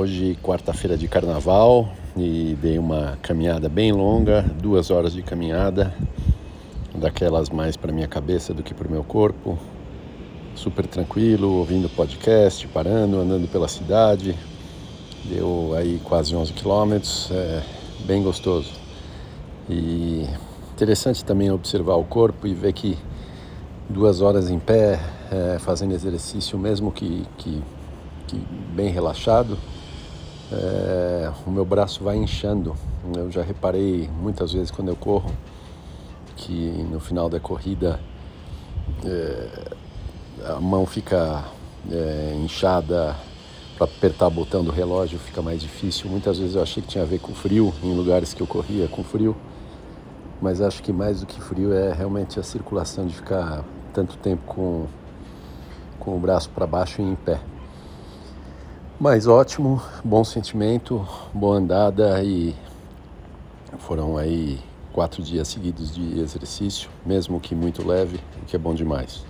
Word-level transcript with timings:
Hoje, 0.00 0.38
quarta-feira 0.40 0.96
de 0.96 1.08
carnaval, 1.08 1.88
e 2.16 2.56
dei 2.62 2.78
uma 2.78 3.18
caminhada 3.20 3.68
bem 3.68 3.90
longa, 3.90 4.42
duas 4.42 4.92
horas 4.92 5.12
de 5.12 5.22
caminhada, 5.22 5.92
daquelas 6.94 7.50
mais 7.50 7.76
para 7.76 7.92
minha 7.92 8.06
cabeça 8.06 8.54
do 8.54 8.62
que 8.62 8.72
para 8.72 8.86
o 8.86 8.90
meu 8.92 9.02
corpo. 9.02 9.58
Super 10.54 10.86
tranquilo, 10.86 11.52
ouvindo 11.52 11.88
podcast, 11.88 12.64
parando, 12.68 13.18
andando 13.18 13.50
pela 13.50 13.66
cidade. 13.66 14.36
Deu 15.24 15.74
aí 15.76 16.00
quase 16.04 16.32
11 16.32 16.52
quilômetros, 16.52 17.28
é 17.32 17.64
bem 18.06 18.22
gostoso. 18.22 18.70
E 19.68 20.28
interessante 20.74 21.24
também 21.24 21.50
observar 21.50 21.96
o 21.96 22.04
corpo 22.04 22.46
e 22.46 22.54
ver 22.54 22.72
que 22.72 22.96
duas 23.90 24.20
horas 24.20 24.48
em 24.48 24.60
pé, 24.60 25.00
é, 25.32 25.58
fazendo 25.58 25.92
exercício, 25.92 26.56
mesmo 26.56 26.92
que, 26.92 27.26
que, 27.36 27.60
que 28.28 28.36
bem 28.76 28.92
relaxado, 28.92 29.58
é, 30.52 31.30
o 31.46 31.50
meu 31.50 31.64
braço 31.64 32.02
vai 32.02 32.16
inchando. 32.16 32.74
Eu 33.16 33.30
já 33.30 33.42
reparei 33.42 34.08
muitas 34.20 34.52
vezes 34.52 34.70
quando 34.70 34.88
eu 34.88 34.96
corro 34.96 35.30
que 36.36 36.70
no 36.90 37.00
final 37.00 37.28
da 37.28 37.40
corrida 37.40 38.00
é, 39.04 39.76
a 40.46 40.60
mão 40.60 40.86
fica 40.86 41.44
é, 41.90 42.40
inchada 42.42 43.16
para 43.76 43.84
apertar 43.84 44.26
o 44.26 44.30
botão 44.30 44.64
do 44.64 44.70
relógio 44.70 45.18
fica 45.18 45.42
mais 45.42 45.60
difícil. 45.60 46.08
Muitas 46.08 46.38
vezes 46.38 46.54
eu 46.54 46.62
achei 46.62 46.82
que 46.82 46.88
tinha 46.88 47.04
a 47.04 47.06
ver 47.06 47.20
com 47.20 47.34
frio 47.34 47.72
em 47.82 47.94
lugares 47.94 48.32
que 48.32 48.40
eu 48.40 48.46
corria 48.46 48.88
com 48.88 49.04
frio, 49.04 49.36
mas 50.40 50.60
acho 50.60 50.82
que 50.82 50.92
mais 50.92 51.20
do 51.20 51.26
que 51.26 51.40
frio 51.40 51.72
é 51.72 51.92
realmente 51.92 52.40
a 52.40 52.42
circulação 52.42 53.06
de 53.06 53.14
ficar 53.14 53.64
tanto 53.92 54.16
tempo 54.16 54.42
com, 54.46 54.86
com 55.98 56.16
o 56.16 56.18
braço 56.18 56.50
para 56.50 56.66
baixo 56.66 57.02
e 57.02 57.04
em 57.04 57.14
pé. 57.14 57.40
Mas 59.00 59.28
ótimo, 59.28 59.80
bom 60.04 60.24
sentimento, 60.24 61.06
boa 61.32 61.56
andada 61.56 62.20
e 62.20 62.52
foram 63.78 64.16
aí 64.16 64.58
quatro 64.92 65.22
dias 65.22 65.46
seguidos 65.46 65.94
de 65.94 66.18
exercício, 66.18 66.90
mesmo 67.06 67.38
que 67.38 67.54
muito 67.54 67.86
leve, 67.86 68.18
o 68.42 68.44
que 68.44 68.56
é 68.56 68.58
bom 68.58 68.74
demais. 68.74 69.24